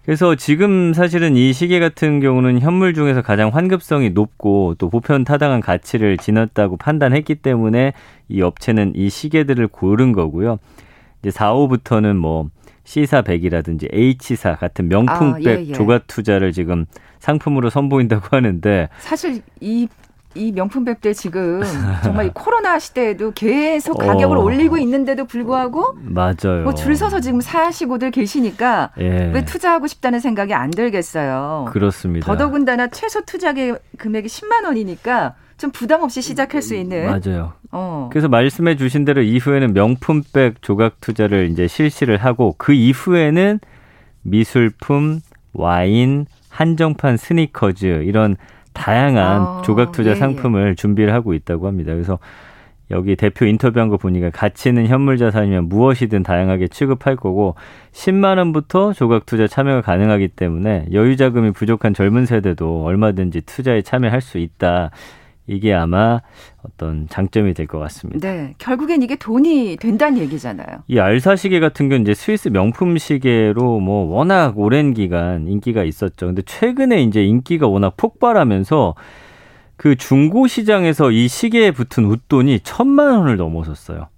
[0.07, 5.61] 그래서 지금 사실은 이 시계 같은 경우는 현물 중에서 가장 환급성이 높고 또 보편 타당한
[5.61, 7.92] 가치를 지녔다고 판단했기 때문에
[8.29, 10.61] 이 업체는 이 시계들을 고른 거고요.
[11.21, 12.49] 이제 4호부터는 뭐
[12.85, 15.73] C사 100이라든지 H사 같은 명품백 아, 예, 예.
[15.73, 16.87] 조각 투자를 지금
[17.19, 19.88] 상품으로 선보인다고 하는데 사실 이,
[20.37, 21.62] 이 명품 백들 지금
[22.05, 24.07] 정말 이 코로나 시대에도 계속 어.
[24.07, 26.62] 가격을 올리고 있는데도 불구하고 맞아요.
[26.64, 29.31] 뭐 줄 서서 지금 사시고들 계시니까 예.
[29.33, 31.66] 왜 투자하고 싶다는 생각이 안 들겠어요.
[31.70, 32.27] 그렇습니다.
[32.27, 33.53] 더더군다나 최소 투자
[33.99, 37.07] 금액이 10만 원이니까 좀 부담 없이 시작할 수 있는.
[37.07, 37.53] 맞아요.
[37.72, 38.09] 어.
[38.12, 43.61] 그래서 말씀해 주신 대로 이후에는 명품백 조각 투자를 이제 실시를 하고 그 이후에는
[44.22, 45.20] 미술품,
[45.53, 48.37] 와인, 한정판 스니커즈 이런
[48.77, 51.93] 다양한 어, 조각 투자 예, 상품을 준비를 하고 있다고 합니다.
[51.93, 52.19] 그래서
[52.91, 57.57] 여기 대표 인터뷰한 거 보니까 가치 있는 현물 자산이면 무엇이든 다양하게 취급할 거고
[57.93, 64.21] 10만 원부터 조각 투자 참여가 가능하기 때문에 여유 자금이 부족한 젊은 세대도 얼마든지 투자에 참여할
[64.21, 64.91] 수 있다.
[65.47, 66.21] 이게 아마
[66.65, 68.29] 어떤 장점이 될 것 같습니다.
[68.29, 68.55] 네.
[68.59, 70.67] 결국엔 이게 돈이 된다는 얘기잖아요.
[70.89, 76.27] 이 R사 시계 같은 경우는 이제 스위스 명품 시계로 뭐 워낙 오랜 기간 인기가 있었죠.
[76.27, 78.95] 근데 최근에 이제 인기가 워낙 폭발하면서
[79.77, 84.09] 그 중고 시장에서 이 시계에 붙은 웃돈이 천만 원을 넘어섰어요.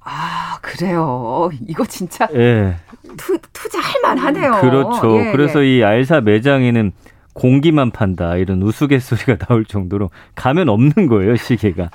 [0.00, 1.50] 아, 그래요.
[1.66, 2.74] 이거 진짜 예.
[3.16, 4.60] 투, 투자할 만하네요.
[4.60, 5.18] 그렇죠.
[5.18, 5.76] 예, 그래서 예.
[5.78, 6.92] 이 R사 매장에는
[7.34, 11.90] 공기만 판다 이런 우스갯소리가 나올 정도로 가면 없는 거예요 시계가.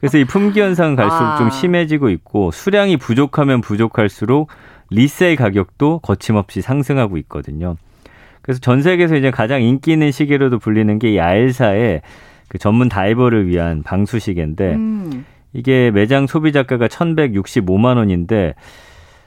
[0.00, 1.38] 그래서 이 품귀 현상은 갈수록 아.
[1.38, 4.48] 좀 심해지고 있고 수량이 부족하면 부족할수록
[4.90, 7.76] 리셀 가격도 거침없이 상승하고 있거든요.
[8.42, 12.02] 그래서 전 세계에서 이제 가장 인기 있는 시계로도 불리는 게 이 알사의
[12.48, 15.24] 그 전문 다이버를 위한 방수 시계인데 음.
[15.52, 18.54] 이게 매장 소비 자가가 1,165만 원인데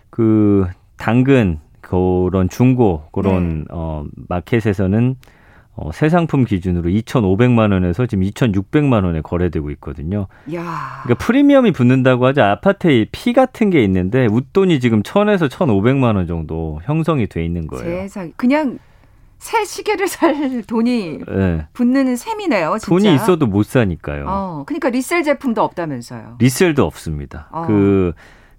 [0.10, 3.66] 그 당근 그런 중고 그런 네.
[3.72, 5.16] 어 마켓에서는
[5.80, 10.28] 어, 새 상품 기준으로 2,500만 원에서 지금 2,600만 원에 거래되고 있거든요.
[10.54, 11.02] 야.
[11.04, 12.42] 그러니까 프리미엄이 붙는다고 하죠.
[12.42, 17.86] 아파트에 피 같은 게 있는데 웃돈이 지금 1,000에서 1,500만 원 정도 형성이 돼 있는 거예요.
[17.86, 18.80] 세상 그냥
[19.38, 21.68] 새 시계를 살 돈이 네.
[21.74, 22.80] 붙는 셈이네요.
[22.80, 22.88] 진짜.
[22.88, 24.26] 돈이 있어도 못 사니까요.
[24.28, 26.38] 어, 그러니까 리셀 제품도 없다면서요.
[26.40, 27.50] 리셀도 없습니다.
[27.52, 27.66] 어.
[27.68, 28.14] 그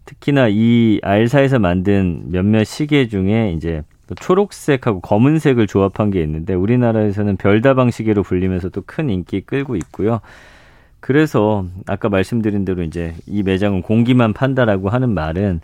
[0.09, 7.37] 특히나 이 알사에서 만든 몇몇 시계 중에 이제 또 초록색하고 검은색을 조합한 게 있는데 우리나라에서는
[7.37, 10.21] 별다방 시계로 불리면서 또 큰 인기 끌고 있고요.
[11.01, 15.61] 그래서 아까 말씀드린 대로 이제 이 매장은 공기만 판다라고 하는 말은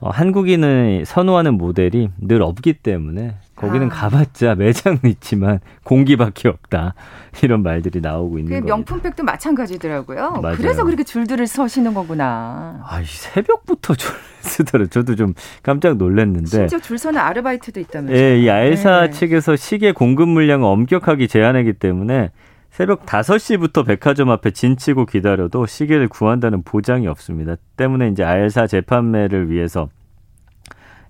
[0.00, 3.90] 어, 한국인을 선호하는 모델이 늘 없기 때문에 거기는 아.
[3.90, 6.94] 가봤자 매장은 있지만 공기밖에 없다
[7.42, 10.40] 이런 말들이 나오고 있는 그 명품백도 마찬가지더라고요.
[10.42, 10.56] 맞아요.
[10.56, 12.82] 그래서 그렇게 줄들을 서시는 거구나.
[12.84, 14.86] 아 새벽부터 줄 쓰더라.
[14.86, 16.48] 저도 좀 깜짝 놀랐는데.
[16.48, 18.18] 심지어 줄 서는 아르바이트도 있다면서요.
[18.18, 19.10] 예, 이 알사 네.
[19.10, 22.32] 측에서 시계 공급 물량을 엄격하게 제한하기 때문에
[22.70, 27.54] 새벽 5시부터 백화점 앞에 진치고 기다려도 시계를 구한다는 보장이 없습니다.
[27.76, 29.88] 때문에 이제 알사 재판매를 위해서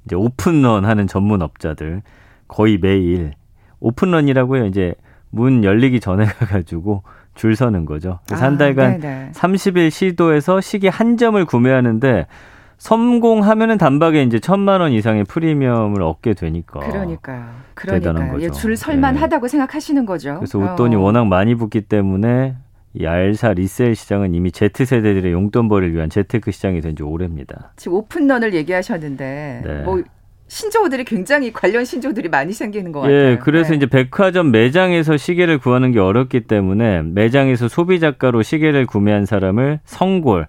[0.04, 2.02] 이제 오픈런 하는 전문 업자들
[2.52, 3.32] 거의 매일
[3.80, 4.66] 오픈런이라고요.
[4.66, 4.94] 이제
[5.30, 7.02] 문 열리기 전에 가가지고
[7.34, 8.18] 줄 서는 거죠.
[8.26, 9.30] 그래서 아, 한 달간 네네.
[9.32, 12.26] 30일 시도해서 시계 한 점을 구매하는데
[12.76, 16.80] 성공하면은 단박에 이제 천만 원 이상의 프리미엄을 얻게 되니까.
[16.80, 17.44] 그러니까요.
[17.74, 18.40] 그러니까요.
[18.42, 19.50] 예, 줄 설만하다고 네.
[19.50, 20.34] 생각하시는 거죠.
[20.36, 21.00] 그래서 웃돈이 어.
[21.00, 22.56] 워낙 많이 붙기 때문에
[22.94, 27.72] 이 알사 리셀 시장은 이미 Z세대들의 용돈벌이를 위한 재테크 시장이 된 지 오래입니다.
[27.76, 29.82] 지금 오픈런을 얘기하셨는데 네.
[29.84, 30.02] 뭐
[30.52, 33.30] 신조어들이 굉장히 관련 신조어들이 많이 생기는 것 예, 같아요.
[33.30, 33.76] 예, 그래서 네.
[33.76, 40.46] 이제 백화점 매장에서 시계를 구하는 게 어렵기 때문에 매장에서 소비자가로 시계를 구매한 사람을 성골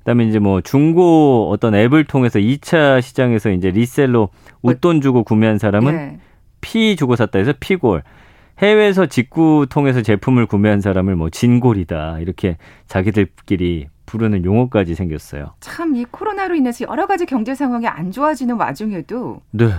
[0.00, 4.28] 그다음에 이제 뭐 중고 어떤 앱을 통해서 2차 시장에서 이제 리셀로
[4.60, 6.18] 웃돈 주고 구매한 사람은 네.
[6.60, 8.02] 피 주고 샀다 해서 피골.
[8.58, 12.18] 해외에서 직구 통해서 제품을 구매한 사람을 뭐 진골이다.
[12.20, 15.54] 이렇게 자기들끼리 부르는 용어까지 생겼어요.
[15.60, 19.70] 참 이 코로나로 인해서 여러 가지 경제 상황이 안 좋아지는 와중에도 네.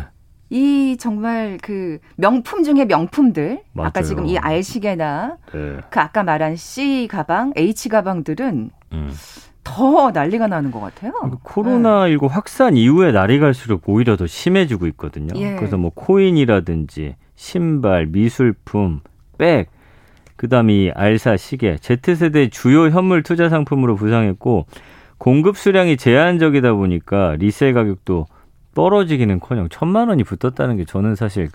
[0.50, 3.88] 이 정말 그 명품 중의 명품들 맞아요.
[3.88, 5.78] 아까 지금 이 알시계나 네.
[5.90, 9.14] 그 아까 말한 C 가방, H 가방들은 음.
[9.64, 11.14] 더 난리가 나는 것 같아요.
[11.14, 12.34] 그러니까 코로나 19 네.
[12.34, 15.30] 확산 이후에 날이 갈수록 오히려 더 심해지고 있거든요.
[15.40, 15.56] 예.
[15.56, 19.02] 그래서 뭐 코인이라든지 신발, 미술품,
[19.38, 19.70] 백,
[20.42, 24.66] 그다음에 이 알사 시계, Z세대 주요 현물 투자 상품으로 부상했고
[25.20, 28.26] 공급 수량이 제한적이다 보니까 리셀 가격도
[28.74, 31.50] 떨어지기는커녕 천만 원이 붙었다는 게 저는 사실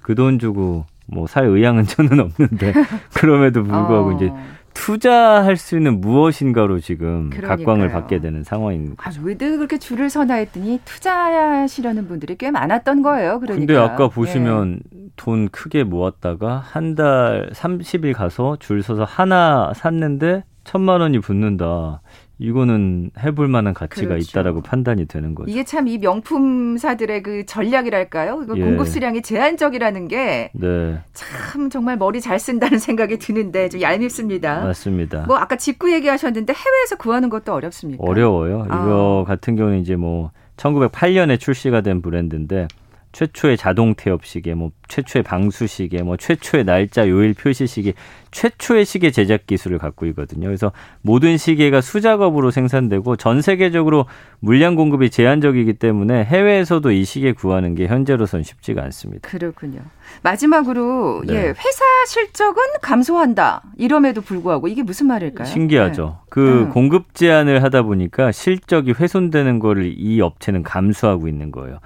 [0.00, 2.72] 그 돈 주고 뭐 살 의향은 저는 없는데
[3.14, 4.12] 그럼에도 불구하고 어.
[4.16, 4.32] 이제
[4.74, 7.56] 투자할 수 있는 무엇인가로 지금 그러니까요.
[7.66, 8.94] 각광을 받게 되는 상황입니다.
[9.08, 13.40] 아, 왜들 그렇게 줄을 서나 했더니 투자하시려는 분들이 꽤 많았던 거예요.
[13.40, 13.54] 그러니까.
[13.66, 15.02] 근데 아까 보시면 네.
[15.16, 22.01] 돈 크게 모았다가 한 달 30일 가서 줄 서서 하나 샀는데 천만 원이 붙는다.
[22.42, 24.28] 이거는 해볼 만한 가치가 그렇죠.
[24.30, 25.50] 있다라고 판단이 되는 거죠.
[25.50, 28.44] 이게 참 이 명품사들의 그 전략이랄까요?
[28.56, 28.60] 예.
[28.60, 31.68] 공급 수량이 제한적이라는 게참 네.
[31.70, 34.60] 정말 머리 잘 쓴다는 생각이 드는데 좀 얄밉습니다.
[34.64, 35.24] 맞습니다.
[35.26, 38.02] 뭐 아까 직구 얘기하셨는데 해외에서 구하는 것도 어렵습니까?
[38.06, 38.66] 어려워요.
[38.68, 38.76] 아.
[38.84, 42.68] 이거 같은 경우는 이제 뭐 1908년에 출시가 된 브랜드인데
[43.12, 47.92] 최초의 자동 태엽 시계, 뭐 최초의 방수 시계, 뭐 최초의 날짜 요일 표시 시계,
[48.30, 50.46] 최초의 시계 제작 기술을 갖고 있거든요.
[50.46, 50.72] 그래서
[51.02, 54.06] 모든 시계가 수작업으로 생산되고 전 세계적으로
[54.40, 59.28] 물량 공급이 제한적이기 때문에 해외에서도 이 시계 구하는 게 현재로선 쉽지가 않습니다.
[59.28, 59.80] 그렇군요.
[60.22, 61.34] 마지막으로 네.
[61.34, 63.62] 예, 회사 실적은 감소한다.
[63.76, 65.46] 이럼에도 불구하고 이게 무슨 말일까요?
[65.46, 66.18] 신기하죠.
[66.20, 66.26] 네.
[66.30, 66.70] 그 음.
[66.70, 71.78] 공급 제한을 하다 보니까 실적이 훼손되는 거를 이 업체는 감수하고 있는 거예요.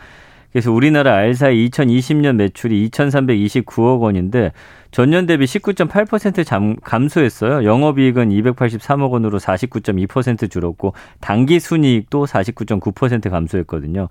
[0.56, 4.52] 그래서 우리나라 알사의 2020년 매출이 2,329억 원인데
[4.90, 7.62] 전년 대비 19.8% 잠, 감소했어요.
[7.64, 14.08] 영업이익은 283억 원으로 49.2% 줄었고 당기 순이익도 49.9% 감소했거든요.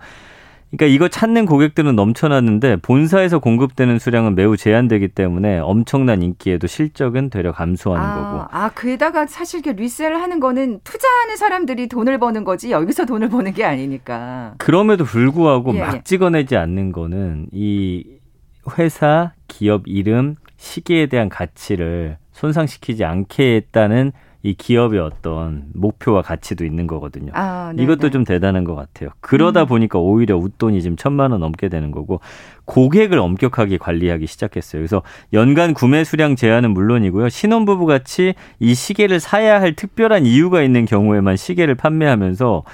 [0.77, 7.51] 그러니까 이거 찾는 고객들은 넘쳐났는데 본사에서 공급되는 수량은 매우 제한되기 때문에 엄청난 인기에도 실적은 되려
[7.51, 8.47] 감소하는 아, 거고.
[8.51, 13.53] 아, 게다가 사실 그 리셀을 하는 거는 투자하는 사람들이 돈을 버는 거지 여기서 돈을 버는
[13.53, 14.55] 게 아니니까.
[14.57, 16.01] 그럼에도 불구하고 예, 막 예.
[16.03, 18.05] 찍어내지 않는 거는 이
[18.77, 24.11] 회사, 기업 이름, 시계에 대한 가치를 손상시키지 않게 했다는
[24.45, 27.31] 이 기업의 어떤 목표와 가치도 있는 거거든요.
[27.33, 29.09] 아, 이것도 좀 대단한 것 같아요.
[29.19, 29.67] 그러다 음.
[29.67, 32.19] 보니까 오히려 웃돈이 지금 천만 원 넘게 되는 거고
[32.65, 34.81] 고객을 엄격하게 관리하기 시작했어요.
[34.81, 35.01] 그래서
[35.33, 37.29] 연간 구매 수량 제한은 물론이고요.
[37.29, 42.65] 신혼부부 같이 이 시계를 사야 할 특별한 이유가 있는 경우에만 시계를 판매하면서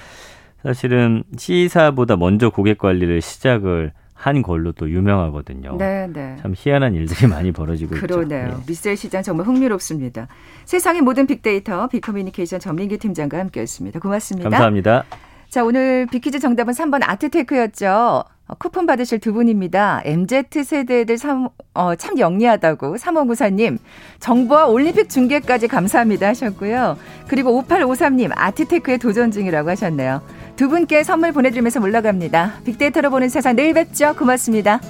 [0.64, 5.78] 사실은 시사보다 먼저 고객 관리를 시작을 한 걸로 또 유명하거든요.
[5.78, 6.36] 네, 네.
[6.40, 8.06] 참 희한한 일들이 많이 벌어지고 그러네요.
[8.06, 8.30] 있죠.
[8.30, 8.58] 그러네요.
[8.60, 8.64] 네.
[8.68, 10.28] 리셀 시장 정말 흥미롭습니다.
[10.66, 14.00] 세상의 모든 빅데이터 빅커뮤니케이션 전민기 팀장과 함께했습니다.
[14.00, 14.48] 고맙습니다.
[14.52, 15.06] 감사합니다.
[15.50, 18.24] 자, 오늘 빅퀴즈 정답은 3번 아트테크였죠.
[18.52, 20.02] 어, 쿠폰 받으실 두 분입니다.
[20.04, 23.78] MZ 세대들 참, 어, 참 영리하다고 3594님
[24.20, 26.98] 정부와 올림픽 중계까지 감사합니다 하셨고요.
[27.28, 30.22] 그리고 5853님 아트테크에 도전 중이라고 하셨네요.
[30.58, 32.60] 두 분께 선물 보내드리면서 물러갑니다.
[32.66, 34.14] 빅데이터로 보는 세상 내일 뵙죠.
[34.18, 34.82] 고맙습니다.